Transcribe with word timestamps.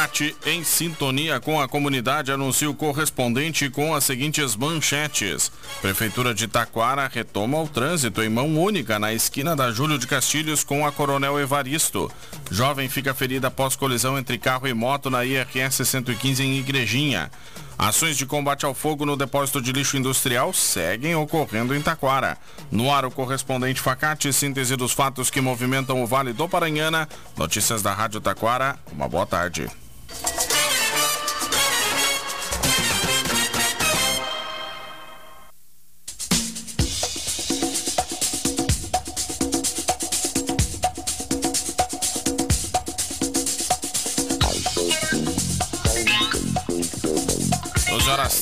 Facate, 0.00 0.34
em 0.46 0.64
sintonia 0.64 1.38
com 1.40 1.60
a 1.60 1.68
comunidade, 1.68 2.32
anuncia 2.32 2.70
o 2.70 2.74
correspondente 2.74 3.68
com 3.68 3.94
as 3.94 4.02
seguintes 4.02 4.56
manchetes. 4.56 5.52
Prefeitura 5.82 6.32
de 6.32 6.48
Taquara 6.48 7.06
retoma 7.06 7.60
o 7.60 7.68
trânsito 7.68 8.22
em 8.22 8.30
mão 8.30 8.58
única 8.58 8.98
na 8.98 9.12
esquina 9.12 9.54
da 9.54 9.70
Júlio 9.70 9.98
de 9.98 10.06
Castilhos 10.06 10.64
com 10.64 10.86
a 10.86 10.92
Coronel 10.92 11.38
Evaristo. 11.38 12.10
Jovem 12.50 12.88
fica 12.88 13.12
ferida 13.12 13.48
após 13.48 13.76
colisão 13.76 14.18
entre 14.18 14.38
carro 14.38 14.66
e 14.66 14.72
moto 14.72 15.10
na 15.10 15.22
IRS 15.22 15.84
115 15.84 16.42
em 16.42 16.58
Igrejinha. 16.58 17.30
Ações 17.78 18.16
de 18.16 18.24
combate 18.24 18.64
ao 18.64 18.72
fogo 18.72 19.04
no 19.04 19.18
depósito 19.18 19.60
de 19.60 19.70
lixo 19.70 19.98
industrial 19.98 20.54
seguem 20.54 21.14
ocorrendo 21.14 21.74
em 21.74 21.82
Taquara. 21.82 22.38
No 22.72 22.90
ar, 22.90 23.04
o 23.04 23.10
correspondente 23.10 23.82
Facate, 23.82 24.32
síntese 24.32 24.76
dos 24.76 24.92
fatos 24.92 25.28
que 25.28 25.42
movimentam 25.42 26.02
o 26.02 26.06
Vale 26.06 26.32
do 26.32 26.48
Paranhana. 26.48 27.06
Notícias 27.36 27.82
da 27.82 27.92
Rádio 27.92 28.18
Taquara. 28.18 28.78
Uma 28.90 29.06
boa 29.06 29.26
tarde. 29.26 29.68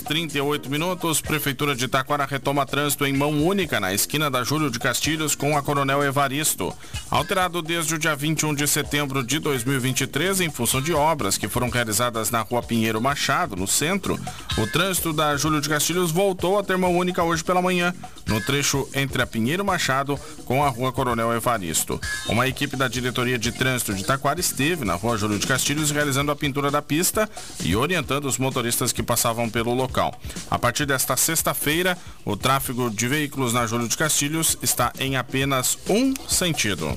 38 0.09 0.71
minutos, 0.71 1.21
Prefeitura 1.21 1.77
de 1.77 1.87
Taquara 1.87 2.25
retoma 2.25 2.65
trânsito 2.65 3.05
em 3.05 3.13
mão 3.13 3.45
única 3.45 3.79
na 3.79 3.93
esquina 3.93 4.31
da 4.31 4.43
Júlio 4.43 4.71
de 4.71 4.79
Castilhos 4.79 5.35
com 5.35 5.55
a 5.55 5.63
Coronel 5.63 6.03
Evaristo. 6.03 6.75
Alterado 7.11 7.61
desde 7.61 7.95
o 7.95 7.99
dia 7.99 8.17
21 8.17 8.55
de 8.55 8.67
setembro 8.67 9.23
de 9.23 9.39
2023 9.39 10.41
em 10.41 10.51
função 10.51 10.81
de 10.81 10.95
obras 10.95 11.37
que 11.37 11.47
foram 11.47 11.69
realizadas 11.69 12.31
na 12.31 12.41
Rua 12.41 12.63
Pinheiro 12.63 13.03
Machado, 13.03 13.55
no 13.55 13.69
centro, 13.69 14.19
o 14.57 14.67
trânsito 14.67 15.13
da 15.13 15.37
Júlio 15.37 15.61
de 15.61 15.69
Castilhos 15.69 16.11
voltou 16.11 16.59
a 16.59 16.65
ter 16.65 16.79
mão 16.79 16.97
única 16.97 17.23
hoje 17.23 17.45
pela 17.45 17.61
manhã, 17.61 17.95
no 18.27 18.41
trecho 18.41 18.89
entre 18.95 19.21
a 19.21 19.27
Pinheiro 19.27 19.63
Machado 19.63 20.19
com 20.47 20.65
a 20.65 20.71
Rua 20.71 20.91
Coronel 20.91 21.35
Evaristo. 21.35 22.01
Uma 22.27 22.49
equipe 22.49 22.77
da 22.77 22.89
Diretoria 22.89 23.39
de 23.39 23.53
Trânsito 23.53 23.93
de 23.93 24.05
Taquara 24.05 24.41
esteve 24.41 24.87
na 24.87 24.95
Rua 24.95 25.19
Júlio 25.19 25.39
de 25.39 25.47
Castilhos 25.47 25.91
realizando 25.91 26.33
a 26.33 26.37
pintura 26.37 26.71
da 26.71 26.81
pista 26.81 27.29
e 27.63 27.77
orientando 27.77 28.25
os 28.25 28.39
motoristas 28.39 28.91
que 28.91 29.03
passavam 29.03 29.51
pelo 29.51 29.75
local 29.75 29.98
local. 29.99 30.15
A 30.51 30.59
partir 30.59 30.87
desta 30.87 31.17
sexta-feira, 31.17 31.99
o 32.25 32.37
tráfego 32.37 32.89
de 32.89 33.09
veículos 33.09 33.53
na 33.53 33.67
Júlio 33.67 33.89
de 33.89 33.97
Castilhos 33.97 34.57
está 34.63 34.93
em 34.99 35.17
apenas 35.17 35.79
um 35.89 36.15
sentido. 36.29 36.97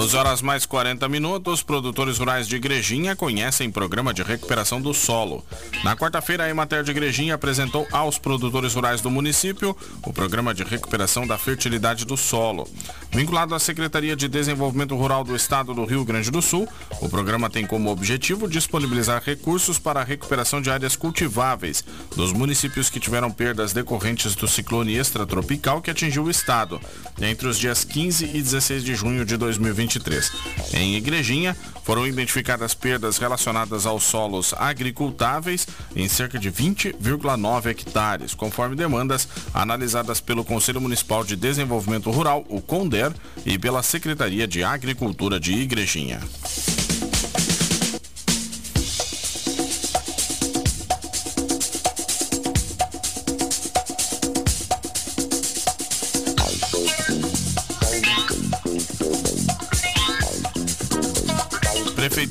12 0.00 0.16
horas 0.16 0.40
mais 0.40 0.64
40 0.64 1.06
minutos, 1.10 1.62
produtores 1.62 2.16
rurais 2.16 2.48
de 2.48 2.56
Igrejinha 2.56 3.14
conhecem 3.14 3.70
programa 3.70 4.14
de 4.14 4.22
recuperação 4.22 4.80
do 4.80 4.94
solo. 4.94 5.44
Na 5.84 5.94
quarta-feira, 5.94 6.44
a 6.44 6.48
Emater 6.48 6.82
de 6.82 6.90
Igrejinha 6.90 7.34
apresentou 7.34 7.86
aos 7.92 8.16
produtores 8.16 8.72
rurais 8.72 9.02
do 9.02 9.10
município 9.10 9.76
o 10.02 10.10
programa 10.10 10.54
de 10.54 10.64
recuperação 10.64 11.26
da 11.26 11.36
fertilidade 11.36 12.06
do 12.06 12.16
solo. 12.16 12.66
Vinculado 13.12 13.54
à 13.54 13.58
Secretaria 13.58 14.16
de 14.16 14.26
Desenvolvimento 14.26 14.96
Rural 14.96 15.22
do 15.22 15.36
Estado 15.36 15.74
do 15.74 15.84
Rio 15.84 16.02
Grande 16.02 16.30
do 16.30 16.40
Sul, 16.40 16.66
o 17.02 17.08
programa 17.10 17.50
tem 17.50 17.66
como 17.66 17.90
objetivo 17.90 18.48
disponibilizar 18.48 19.22
recursos 19.22 19.78
para 19.78 20.00
a 20.00 20.04
recuperação 20.04 20.62
de 20.62 20.70
áreas 20.70 20.96
cultiváveis 20.96 21.84
dos 22.16 22.32
municípios 22.32 22.88
que 22.88 22.98
tiveram 22.98 23.30
perdas 23.30 23.74
decorrentes 23.74 24.34
do 24.34 24.48
ciclone 24.48 24.96
extratropical 24.96 25.82
que 25.82 25.90
atingiu 25.90 26.24
o 26.24 26.30
estado 26.30 26.80
entre 27.20 27.46
os 27.46 27.58
dias 27.58 27.84
15 27.84 28.24
e 28.24 28.40
16 28.40 28.82
de 28.82 28.94
junho 28.94 29.26
de 29.26 29.36
2020. 29.36 29.89
2023. 29.98 30.32
Em 30.74 30.96
Igrejinha, 30.96 31.56
foram 31.84 32.06
identificadas 32.06 32.74
perdas 32.74 33.18
relacionadas 33.18 33.86
aos 33.86 34.04
solos 34.04 34.54
agricultáveis 34.56 35.66
em 35.96 36.08
cerca 36.08 36.38
de 36.38 36.50
20,9 36.50 37.66
hectares, 37.66 38.34
conforme 38.34 38.76
demandas 38.76 39.26
analisadas 39.52 40.20
pelo 40.20 40.44
Conselho 40.44 40.80
Municipal 40.80 41.24
de 41.24 41.34
Desenvolvimento 41.34 42.10
Rural, 42.10 42.44
o 42.48 42.60
CONDER, 42.60 43.12
e 43.44 43.58
pela 43.58 43.82
Secretaria 43.82 44.46
de 44.46 44.62
Agricultura 44.62 45.40
de 45.40 45.52
Igrejinha. 45.52 46.20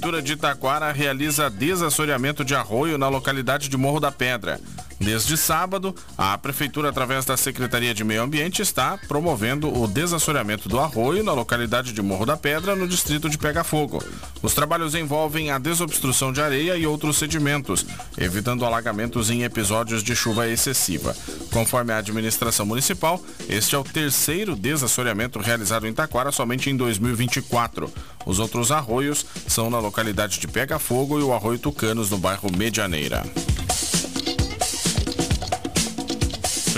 Prefeitura 0.09 0.21
de 0.23 0.33
Itaquara 0.33 0.91
realiza 0.91 1.51
desassoreamento 1.51 2.43
de 2.43 2.55
arroio 2.55 2.97
na 2.97 3.07
localidade 3.07 3.69
de 3.69 3.77
Morro 3.77 3.99
da 3.99 4.11
Pedra. 4.11 4.59
Desde 4.99 5.37
sábado, 5.37 5.95
a 6.17 6.37
Prefeitura, 6.37 6.89
através 6.89 7.23
da 7.23 7.37
Secretaria 7.37 7.93
de 7.93 8.03
Meio 8.03 8.21
Ambiente, 8.21 8.61
está 8.61 8.97
promovendo 8.97 9.73
o 9.73 9.87
desassoreamento 9.87 10.67
do 10.67 10.77
arroio 10.77 11.23
na 11.23 11.31
localidade 11.31 11.93
de 11.93 12.01
Morro 12.01 12.25
da 12.25 12.35
Pedra, 12.35 12.75
no 12.75 12.85
distrito 12.85 13.29
de 13.29 13.37
Pega 13.37 13.63
Fogo. 13.63 14.03
Os 14.41 14.53
trabalhos 14.53 14.95
envolvem 14.95 15.51
a 15.51 15.57
desobstrução 15.57 16.33
de 16.33 16.41
areia 16.41 16.75
e 16.75 16.85
outros 16.85 17.17
sedimentos, 17.17 17.85
evitando 18.17 18.65
alagamentos 18.65 19.29
em 19.29 19.43
episódios 19.43 20.03
de 20.03 20.13
chuva 20.13 20.49
excessiva. 20.49 21.15
Conforme 21.51 21.93
a 21.93 21.97
administração 21.97 22.65
municipal, 22.65 23.23
este 23.47 23.75
é 23.75 23.77
o 23.77 23.83
terceiro 23.85 24.53
desassoreamento 24.53 25.39
realizado 25.39 25.87
em 25.87 25.93
Taquara 25.93 26.31
somente 26.31 26.69
em 26.69 26.75
2024. 26.75 27.89
Os 28.25 28.37
outros 28.37 28.69
arroios 28.69 29.25
são 29.47 29.69
na 29.69 29.79
localidade 29.79 30.39
de 30.39 30.47
Pega 30.47 30.77
Fogo 30.77 31.19
e 31.19 31.23
o 31.23 31.33
Arroio 31.33 31.57
Tucanos, 31.57 32.09
no 32.09 32.17
bairro 32.17 32.51
Medianeira. 32.51 33.23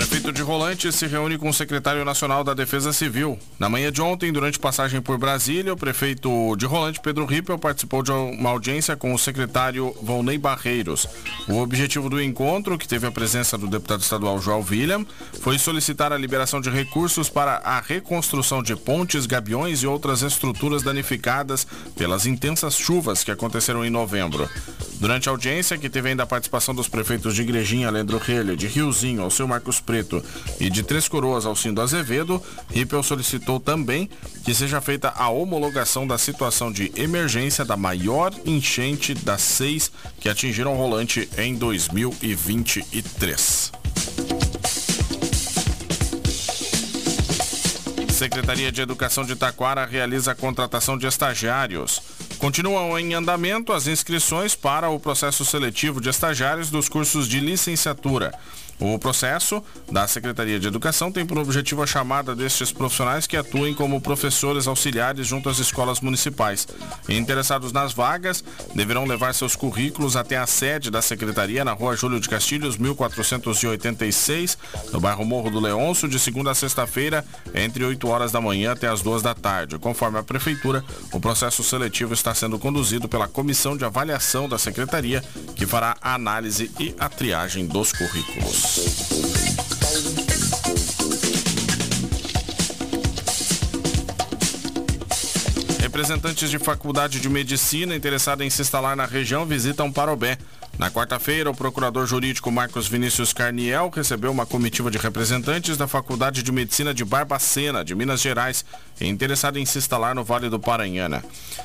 Prefeito 0.02 0.32
de 0.32 0.42
Rolante 0.42 0.90
se 0.90 1.06
reúne 1.06 1.38
com 1.38 1.48
o 1.48 1.54
secretário 1.54 2.04
nacional 2.04 2.42
da 2.42 2.54
Defesa 2.54 2.92
Civil. 2.92 3.38
Na 3.56 3.68
manhã 3.68 3.92
de 3.92 4.02
ontem, 4.02 4.32
durante 4.32 4.58
passagem 4.58 5.00
por 5.00 5.16
Brasília, 5.16 5.72
o 5.72 5.76
prefeito 5.76 6.56
de 6.56 6.66
Rolante, 6.66 6.98
Pedro 7.00 7.24
Rippel, 7.24 7.56
participou 7.56 8.02
de 8.02 8.10
uma 8.10 8.50
audiência 8.50 8.96
com 8.96 9.14
o 9.14 9.18
secretário 9.18 9.94
Volney 10.02 10.38
Barreiros. 10.38 11.06
O 11.48 11.58
objetivo 11.58 12.10
do 12.10 12.20
encontro, 12.20 12.76
que 12.76 12.88
teve 12.88 13.06
a 13.06 13.12
presença 13.12 13.56
do 13.56 13.68
deputado 13.68 14.00
estadual 14.00 14.40
João 14.40 14.66
William, 14.68 15.06
foi 15.40 15.56
solicitar 15.56 16.12
a 16.12 16.18
liberação 16.18 16.60
de 16.60 16.68
recursos 16.68 17.28
para 17.28 17.58
a 17.58 17.80
reconstrução 17.80 18.60
de 18.60 18.74
pontes, 18.74 19.24
gabiões 19.24 19.84
e 19.84 19.86
outras 19.86 20.22
estruturas 20.22 20.82
danificadas 20.82 21.64
pelas 21.96 22.26
intensas 22.26 22.76
chuvas 22.76 23.22
que 23.22 23.30
aconteceram 23.30 23.84
em 23.84 23.90
novembro. 23.90 24.50
Durante 25.02 25.28
a 25.28 25.32
audiência, 25.32 25.76
que 25.76 25.90
teve 25.90 26.10
ainda 26.10 26.22
a 26.22 26.26
participação 26.26 26.72
dos 26.72 26.86
prefeitos 26.86 27.34
de 27.34 27.42
Igrejinha, 27.42 27.90
Leandro 27.90 28.18
Relho, 28.18 28.56
de 28.56 28.68
Riozinho, 28.68 29.22
ao 29.22 29.32
seu 29.32 29.48
Marcos 29.48 29.80
Preto 29.80 30.24
e 30.60 30.70
de 30.70 30.84
Três 30.84 31.08
Coroas, 31.08 31.44
Alcindo 31.44 31.80
Azevedo, 31.80 32.40
Rippel 32.70 33.02
solicitou 33.02 33.58
também 33.58 34.08
que 34.44 34.54
seja 34.54 34.80
feita 34.80 35.08
a 35.08 35.28
homologação 35.28 36.06
da 36.06 36.16
situação 36.16 36.70
de 36.70 36.92
emergência 36.94 37.64
da 37.64 37.76
maior 37.76 38.32
enchente 38.46 39.12
das 39.12 39.42
seis 39.42 39.90
que 40.20 40.28
atingiram 40.28 40.72
o 40.72 40.76
rolante 40.76 41.28
em 41.36 41.56
2023. 41.56 43.72
Secretaria 48.22 48.70
de 48.70 48.80
Educação 48.80 49.24
de 49.24 49.34
Taquara 49.34 49.84
realiza 49.84 50.30
a 50.30 50.34
contratação 50.36 50.96
de 50.96 51.08
estagiários. 51.08 52.00
Continuam 52.42 52.98
em 52.98 53.14
andamento 53.14 53.72
as 53.72 53.86
inscrições 53.86 54.52
para 54.52 54.90
o 54.90 54.98
processo 54.98 55.44
seletivo 55.44 56.00
de 56.00 56.08
estagiários 56.08 56.70
dos 56.70 56.88
cursos 56.88 57.28
de 57.28 57.38
licenciatura. 57.38 58.34
O 58.84 58.98
processo 58.98 59.62
da 59.92 60.08
Secretaria 60.08 60.58
de 60.58 60.66
Educação 60.66 61.12
tem 61.12 61.24
por 61.24 61.38
objetivo 61.38 61.84
a 61.84 61.86
chamada 61.86 62.34
destes 62.34 62.72
profissionais 62.72 63.28
que 63.28 63.36
atuem 63.36 63.72
como 63.72 64.00
professores 64.00 64.66
auxiliares 64.66 65.24
junto 65.24 65.48
às 65.48 65.60
escolas 65.60 66.00
municipais. 66.00 66.66
Interessados 67.08 67.70
nas 67.70 67.92
vagas 67.92 68.42
deverão 68.74 69.04
levar 69.04 69.34
seus 69.34 69.54
currículos 69.54 70.16
até 70.16 70.36
a 70.36 70.48
sede 70.48 70.90
da 70.90 71.00
Secretaria 71.00 71.64
na 71.64 71.72
Rua 71.72 71.94
Júlio 71.94 72.18
de 72.18 72.28
Castilhos, 72.28 72.76
1486, 72.76 74.58
no 74.92 75.00
bairro 75.00 75.24
Morro 75.24 75.48
do 75.48 75.60
Leôncio, 75.60 76.08
de 76.08 76.18
segunda 76.18 76.50
a 76.50 76.54
sexta-feira, 76.54 77.24
entre 77.54 77.84
8 77.84 78.08
horas 78.08 78.32
da 78.32 78.40
manhã 78.40 78.72
até 78.72 78.88
as 78.88 79.00
2 79.00 79.22
da 79.22 79.32
tarde. 79.32 79.78
Conforme 79.78 80.18
a 80.18 80.24
Prefeitura, 80.24 80.84
o 81.12 81.20
processo 81.20 81.62
seletivo 81.62 82.14
está 82.14 82.34
sendo 82.34 82.58
conduzido 82.58 83.08
pela 83.08 83.28
Comissão 83.28 83.76
de 83.76 83.84
Avaliação 83.84 84.48
da 84.48 84.58
Secretaria, 84.58 85.22
que 85.54 85.66
fará 85.66 85.96
a 86.02 86.14
análise 86.14 86.68
e 86.80 86.92
a 86.98 87.08
triagem 87.08 87.64
dos 87.64 87.92
currículos. 87.92 88.71
Representantes 95.78 96.48
de 96.48 96.58
faculdade 96.58 97.20
de 97.20 97.28
medicina 97.28 97.94
interessados 97.94 98.46
em 98.46 98.48
se 98.48 98.62
instalar 98.62 98.96
na 98.96 99.04
região 99.04 99.44
visitam 99.44 99.92
Parobé. 99.92 100.38
Na 100.78 100.90
quarta-feira, 100.90 101.50
o 101.50 101.54
procurador 101.54 102.06
jurídico 102.06 102.50
Marcos 102.50 102.88
Vinícius 102.88 103.32
Carniel 103.32 103.90
recebeu 103.94 104.32
uma 104.32 104.46
comitiva 104.46 104.90
de 104.90 104.98
representantes 104.98 105.76
da 105.76 105.86
Faculdade 105.86 106.42
de 106.42 106.50
Medicina 106.50 106.94
de 106.94 107.04
Barbacena, 107.04 107.84
de 107.84 107.94
Minas 107.94 108.20
Gerais, 108.20 108.64
interessada 109.00 109.60
em 109.60 109.66
se 109.66 109.78
instalar 109.78 110.14
no 110.14 110.24
Vale 110.24 110.48
do 110.48 110.58
Paranhana. 110.58 111.22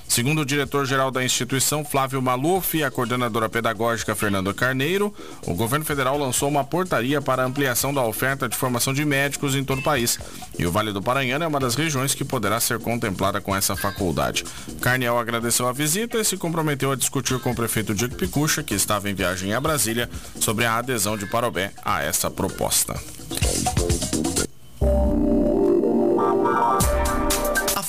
Segundo 0.07 0.41
o 0.41 0.45
diretor-geral 0.45 1.09
da 1.09 1.23
instituição, 1.23 1.85
Flávio 1.85 2.21
Maluf, 2.21 2.77
e 2.77 2.83
a 2.83 2.91
coordenadora 2.91 3.49
pedagógica 3.49 4.15
Fernanda 4.15 4.53
Carneiro, 4.53 5.13
o 5.45 5.53
governo 5.53 5.85
federal 5.85 6.17
lançou 6.17 6.49
uma 6.49 6.63
portaria 6.63 7.21
para 7.21 7.45
ampliação 7.45 7.93
da 7.93 8.03
oferta 8.03 8.47
de 8.47 8.57
formação 8.57 8.93
de 8.93 9.05
médicos 9.05 9.55
em 9.55 9.63
todo 9.63 9.79
o 9.79 9.83
país. 9.83 10.19
E 10.59 10.65
o 10.65 10.71
Vale 10.71 10.91
do 10.91 11.01
Paranhana 11.01 11.45
é 11.45 11.47
uma 11.47 11.59
das 11.59 11.75
regiões 11.75 12.13
que 12.13 12.25
poderá 12.25 12.59
ser 12.59 12.79
contemplada 12.79 13.39
com 13.39 13.55
essa 13.55 13.75
faculdade. 13.75 14.43
Carniel 14.81 15.17
agradeceu 15.17 15.67
a 15.67 15.71
visita 15.73 16.17
e 16.17 16.25
se 16.25 16.37
comprometeu 16.37 16.91
a 16.91 16.95
discutir 16.95 17.39
com 17.39 17.51
o 17.51 17.55
prefeito 17.55 17.93
Diego 17.95 18.15
Picucha, 18.15 18.63
que 18.63 18.73
estava 18.97 19.09
em 19.09 19.13
viagem 19.13 19.53
a 19.53 19.61
Brasília 19.61 20.09
sobre 20.39 20.65
a 20.65 20.77
adesão 20.77 21.15
de 21.17 21.27
Parobé 21.27 21.71
a 21.85 22.01
essa 22.01 22.31
proposta. 22.31 22.99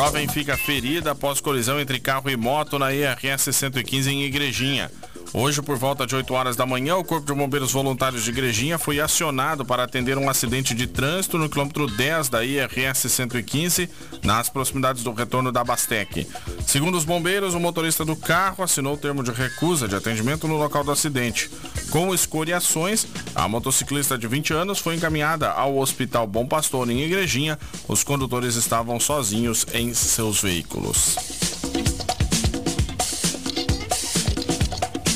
Jovem 0.00 0.26
fica 0.26 0.56
ferida 0.56 1.10
após 1.10 1.42
colisão 1.42 1.78
entre 1.78 2.00
carro 2.00 2.30
e 2.30 2.34
moto 2.34 2.78
na 2.78 2.90
IRS 2.90 3.52
115 3.52 4.10
em 4.10 4.24
Igrejinha. 4.24 4.90
Hoje, 5.32 5.62
por 5.62 5.76
volta 5.76 6.04
de 6.04 6.16
8 6.16 6.34
horas 6.34 6.56
da 6.56 6.66
manhã, 6.66 6.96
o 6.96 7.04
Corpo 7.04 7.24
de 7.24 7.32
Bombeiros 7.32 7.70
Voluntários 7.70 8.24
de 8.24 8.30
Igrejinha 8.30 8.78
foi 8.78 8.98
acionado 8.98 9.64
para 9.64 9.84
atender 9.84 10.18
um 10.18 10.28
acidente 10.28 10.74
de 10.74 10.88
trânsito 10.88 11.38
no 11.38 11.48
quilômetro 11.48 11.86
10 11.86 12.28
da 12.28 12.44
IRS 12.44 13.08
115, 13.08 13.88
nas 14.24 14.48
proximidades 14.48 15.04
do 15.04 15.12
retorno 15.12 15.52
da 15.52 15.62
Bastec. 15.62 16.26
Segundo 16.66 16.96
os 16.96 17.04
bombeiros, 17.04 17.54
o 17.54 17.60
motorista 17.60 18.04
do 18.04 18.16
carro 18.16 18.64
assinou 18.64 18.94
o 18.94 18.98
termo 18.98 19.22
de 19.22 19.30
recusa 19.30 19.86
de 19.86 19.94
atendimento 19.94 20.48
no 20.48 20.56
local 20.56 20.82
do 20.82 20.90
acidente. 20.90 21.48
Com 21.90 22.12
escoriações, 22.12 23.06
a 23.32 23.46
motociclista 23.46 24.18
de 24.18 24.26
20 24.26 24.52
anos 24.52 24.80
foi 24.80 24.96
encaminhada 24.96 25.48
ao 25.50 25.78
Hospital 25.78 26.26
Bom 26.26 26.46
Pastor 26.46 26.90
em 26.90 27.04
Igrejinha. 27.04 27.56
Os 27.86 28.02
condutores 28.02 28.56
estavam 28.56 28.98
sozinhos 28.98 29.64
em 29.72 29.94
seus 29.94 30.42
veículos. 30.42 31.49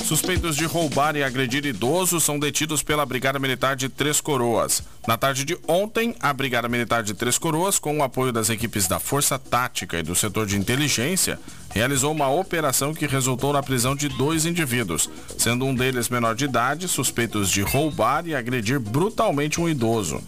Suspeitos 0.05 0.55
de 0.55 0.67
roubar 0.67 1.17
e 1.17 1.25
agredir 1.25 1.65
idosos 1.65 2.23
são 2.23 2.39
detidos 2.39 2.83
pela 2.83 3.07
Brigada 3.07 3.39
Militar 3.39 3.75
de 3.75 3.89
Três 3.89 4.21
Coroas. 4.21 4.83
Na 5.09 5.17
tarde 5.17 5.47
de 5.47 5.57
ontem, 5.67 6.15
a 6.21 6.31
Brigada 6.31 6.69
Militar 6.69 7.03
de 7.03 7.15
Três 7.15 7.39
Coroas, 7.39 7.79
com 7.79 7.97
o 7.97 8.03
apoio 8.03 8.31
das 8.31 8.51
equipes 8.51 8.87
da 8.87 8.99
Força 9.01 9.39
Tática 9.39 9.99
e 9.99 10.03
do 10.03 10.15
setor 10.15 10.47
de 10.47 10.59
inteligência, 10.59 11.41
realizou 11.71 12.13
uma 12.13 12.29
operação 12.29 12.93
que 12.93 13.07
resultou 13.07 13.55
na 13.55 13.63
prisão 13.63 13.97
de 13.97 14.11
dois 14.11 14.45
indivíduos, 14.45 15.09
sendo 15.39 15.65
um 15.65 15.75
deles 15.75 16.11
menor 16.11 16.35
de 16.35 16.45
idade, 16.45 16.87
suspeitos 16.87 17.49
de 17.49 17.63
roubar 17.63 18.27
e 18.27 18.35
agredir 18.35 18.79
brutalmente 18.79 19.59
um 19.59 19.67
idoso. 19.67 20.23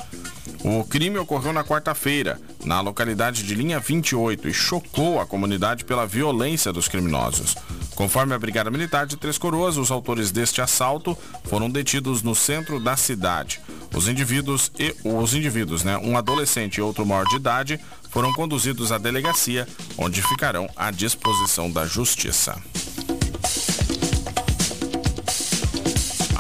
O 0.65 0.85
crime 0.85 1.19
ocorreu 1.19 1.53
na 1.53 1.63
quarta-feira, 1.63 2.41
na 2.65 2.81
localidade 2.81 3.43
de 3.43 3.55
Linha 3.55 3.79
28, 3.79 4.49
e 4.49 4.55
chocou 4.55 5.21
a 5.21 5.27
comunidade 5.27 5.85
pela 5.85 6.07
violência 6.07 6.73
dos 6.73 6.89
criminosos. 6.89 7.55
Conforme 7.97 8.35
a 8.35 8.39
Brigada 8.39 8.71
Militar 8.71 9.07
de 9.07 9.17
Três 9.17 9.39
Coroas, 9.39 9.79
os 9.79 9.91
autores 9.91 10.31
deste 10.31 10.61
assalto 10.61 11.17
foram 11.45 11.71
detidos 11.71 12.23
no 12.23 12.35
centro 12.35 12.79
da 12.79 12.95
cidade. 12.95 13.59
Os 13.95 14.07
indivíduos 14.07 14.71
e 14.79 14.95
os 15.03 15.33
indivíduos, 15.33 15.83
né, 15.83 15.97
um 15.97 16.17
adolescente 16.17 16.77
e 16.77 16.83
outro 16.83 17.07
maior 17.07 17.25
de 17.25 17.37
idade, 17.37 17.81
foram 18.11 18.35
conduzidos 18.35 18.93
à 18.93 18.99
delegacia, 18.99 19.67
onde 19.97 20.21
ficarão 20.21 20.69
à 20.77 20.91
disposição 20.91 21.71
da 21.71 21.87
justiça. 21.87 22.63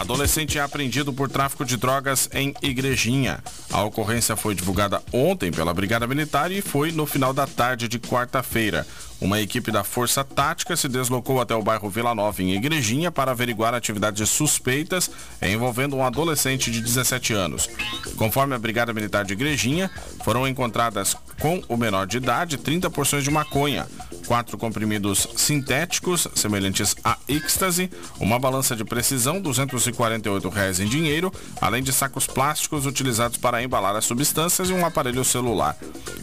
Adolescente 0.06 0.56
é 0.56 0.60
apreendido 0.60 1.12
por 1.12 1.28
tráfico 1.28 1.64
de 1.64 1.76
drogas 1.76 2.30
em 2.32 2.54
Igrejinha. 2.62 3.42
A 3.72 3.82
ocorrência 3.82 4.36
foi 4.36 4.54
divulgada 4.54 5.02
ontem 5.12 5.50
pela 5.50 5.74
Brigada 5.74 6.06
Militar 6.06 6.52
e 6.52 6.62
foi 6.62 6.92
no 6.92 7.06
final 7.06 7.34
da 7.34 7.44
tarde 7.44 7.88
de 7.88 7.98
quarta-feira. 7.98 8.86
Uma 9.20 9.40
equipe 9.40 9.72
da 9.72 9.82
Força 9.82 10.22
Tática 10.22 10.76
se 10.76 10.88
deslocou 10.88 11.40
até 11.40 11.56
o 11.56 11.62
bairro 11.62 11.90
Vila 11.90 12.14
Nova, 12.14 12.40
em 12.40 12.54
Igrejinha, 12.54 13.10
para 13.10 13.32
averiguar 13.32 13.74
atividades 13.74 14.30
suspeitas 14.30 15.10
envolvendo 15.42 15.96
um 15.96 16.04
adolescente 16.04 16.70
de 16.70 16.80
17 16.80 17.32
anos. 17.32 17.68
Conforme 18.16 18.54
a 18.54 18.58
Brigada 18.58 18.92
Militar 18.92 19.24
de 19.24 19.32
Igrejinha, 19.32 19.90
foram 20.22 20.46
encontradas 20.46 21.16
com 21.40 21.60
o 21.68 21.76
menor 21.76 22.06
de 22.06 22.18
idade 22.18 22.58
30 22.58 22.88
porções 22.90 23.24
de 23.24 23.30
maconha, 23.32 23.88
quatro 24.26 24.58
comprimidos 24.58 25.26
sintéticos 25.36 26.28
semelhantes 26.34 26.94
a 27.02 27.16
êxtase, 27.28 27.90
uma 28.20 28.38
balança 28.38 28.76
de 28.76 28.84
precisão, 28.84 29.40
248 29.40 30.48
reais 30.48 30.80
em 30.80 30.86
dinheiro, 30.86 31.32
além 31.60 31.82
de 31.82 31.92
sacos 31.92 32.26
plásticos 32.26 32.86
utilizados 32.86 33.38
para 33.38 33.62
embalar 33.62 33.96
as 33.96 34.04
substâncias 34.04 34.68
e 34.68 34.72
um 34.72 34.84
aparelho 34.84 35.24
celular. 35.24 35.76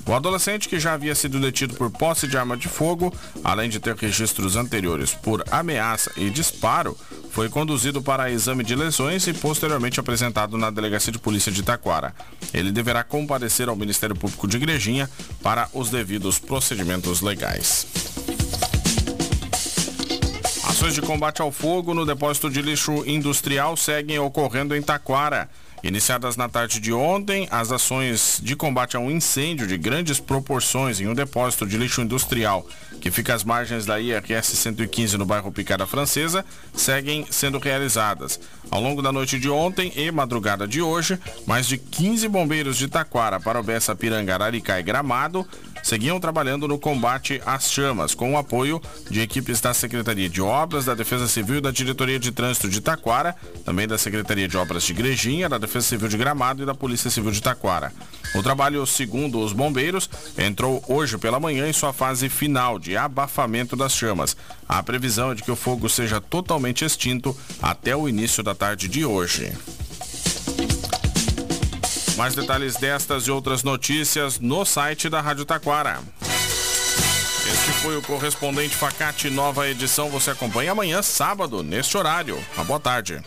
O 0.05 0.13
adolescente, 0.13 0.67
que 0.69 0.79
já 0.79 0.93
havia 0.93 1.15
sido 1.15 1.39
detido 1.39 1.75
por 1.75 1.89
posse 1.89 2.27
de 2.27 2.37
arma 2.37 2.57
de 2.57 2.67
fogo, 2.67 2.83
fogo, 2.83 3.13
além 3.43 3.69
de 3.69 3.79
ter 3.79 3.95
registros 3.95 4.55
anteriores 4.55 5.13
por 5.13 5.43
ameaça 5.49 6.11
e 6.17 6.29
disparo, 6.29 6.97
foi 7.33 7.49
conduzido 7.49 7.99
para 7.99 8.29
exame 8.29 8.63
de 8.63 8.75
lesões 8.75 9.25
e 9.25 9.33
posteriormente 9.33 9.99
apresentado 9.99 10.55
na 10.55 10.69
Delegacia 10.69 11.11
de 11.11 11.17
Polícia 11.17 11.51
de 11.51 11.63
Taquara. 11.63 12.13
Ele 12.53 12.71
deverá 12.71 13.03
comparecer 13.03 13.67
ao 13.67 13.75
Ministério 13.75 14.15
Público 14.15 14.47
de 14.47 14.57
Igrejinha 14.57 15.09
para 15.41 15.67
os 15.73 15.89
devidos 15.89 16.37
procedimentos 16.37 17.21
legais. 17.21 17.87
Ações 20.63 20.93
de 20.93 21.01
combate 21.01 21.41
ao 21.41 21.51
fogo 21.51 21.95
no 21.95 22.05
depósito 22.05 22.51
de 22.51 22.61
lixo 22.61 23.03
industrial 23.07 23.75
seguem 23.75 24.19
ocorrendo 24.19 24.75
em 24.75 24.81
Taquara. 24.83 25.49
Iniciadas 25.83 26.37
na 26.37 26.47
tarde 26.47 26.79
de 26.79 26.93
ontem, 26.93 27.45
as 27.51 27.69
ações 27.69 28.39
de 28.41 28.55
combate 28.55 28.95
a 28.95 29.01
um 29.01 29.11
incêndio 29.11 29.67
de 29.67 29.77
grandes 29.77 30.17
proporções 30.17 31.01
em 31.01 31.07
um 31.09 31.13
depósito 31.13 31.67
de 31.67 31.77
lixo 31.77 32.01
industrial, 32.01 32.65
que 33.01 33.11
fica 33.11 33.33
às 33.33 33.43
margens 33.43 33.85
da 33.85 33.99
IRS 33.99 34.55
115 34.55 35.17
no 35.17 35.25
bairro 35.25 35.51
Picada 35.51 35.85
Francesa, 35.85 36.45
seguem 36.73 37.25
sendo 37.29 37.59
realizadas. 37.59 38.39
Ao 38.71 38.81
longo 38.81 39.01
da 39.01 39.11
noite 39.11 39.37
de 39.37 39.49
ontem 39.49 39.91
e 39.97 40.09
madrugada 40.09 40.65
de 40.65 40.81
hoje, 40.81 41.19
mais 41.45 41.67
de 41.67 41.77
15 41.77 42.29
bombeiros 42.29 42.77
de 42.77 42.87
Taquara, 42.87 43.37
Parobessa, 43.37 43.93
Piranga, 43.93 44.35
Araricá 44.35 44.79
e 44.79 44.83
Gramado 44.83 45.45
seguiam 45.83 46.17
trabalhando 46.17 46.65
no 46.65 46.79
combate 46.79 47.41
às 47.45 47.69
chamas, 47.69 48.15
com 48.15 48.33
o 48.33 48.37
apoio 48.37 48.81
de 49.09 49.19
equipes 49.19 49.59
da 49.59 49.73
Secretaria 49.73 50.29
de 50.29 50.41
Obras, 50.41 50.85
da 50.85 50.95
Defesa 50.95 51.27
Civil 51.27 51.57
e 51.57 51.61
da 51.61 51.71
Diretoria 51.71 52.17
de 52.17 52.31
Trânsito 52.31 52.69
de 52.69 52.79
Taquara, 52.79 53.35
também 53.65 53.85
da 53.85 53.97
Secretaria 53.97 54.47
de 54.47 54.55
Obras 54.55 54.83
de 54.83 54.93
Igrejinha, 54.93 55.49
da 55.49 55.57
Defesa 55.57 55.72
Defesa 55.73 55.87
Civil 55.87 56.07
de 56.07 56.17
Gramado 56.17 56.61
e 56.61 56.65
da 56.67 56.75
Polícia 56.75 57.09
Civil 57.09 57.31
de 57.31 57.41
Taquara. 57.41 57.91
O 58.35 58.43
trabalho, 58.43 58.85
segundo 58.85 59.39
os 59.39 59.53
bombeiros, 59.53 60.07
entrou 60.37 60.83
hoje 60.87 61.17
pela 61.17 61.39
manhã 61.39 61.67
em 61.67 61.73
sua 61.73 61.91
fase 61.91 62.29
final 62.29 62.77
de 62.77 62.95
abafamento 62.95 63.75
das 63.75 63.93
chamas. 63.93 64.37
A 64.69 64.83
previsão 64.83 65.31
é 65.31 65.35
de 65.35 65.41
que 65.41 65.49
o 65.49 65.55
fogo 65.55 65.89
seja 65.89 66.21
totalmente 66.21 66.85
extinto 66.85 67.35
até 67.59 67.95
o 67.95 68.07
início 68.07 68.43
da 68.43 68.53
tarde 68.53 68.87
de 68.87 69.03
hoje. 69.03 69.51
Mais 72.17 72.35
detalhes 72.35 72.75
destas 72.75 73.23
e 73.23 73.31
outras 73.31 73.63
notícias 73.63 74.39
no 74.39 74.63
site 74.65 75.09
da 75.09 75.21
Rádio 75.21 75.43
Taquara. 75.43 75.99
Este 77.51 77.71
foi 77.81 77.97
o 77.97 78.01
correspondente 78.03 78.75
Facate 78.75 79.29
Nova 79.31 79.67
Edição. 79.67 80.09
Você 80.11 80.29
acompanha 80.29 80.71
amanhã, 80.71 81.01
sábado, 81.01 81.63
neste 81.63 81.97
horário. 81.97 82.37
Uma 82.55 82.63
boa 82.63 82.79
tarde. 82.79 83.19